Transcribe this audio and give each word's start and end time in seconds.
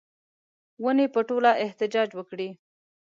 ونې 0.83 1.05
به 1.13 1.21
ټوله 1.27 1.51
احتجاج 1.65 2.09
وکړي 2.15 2.49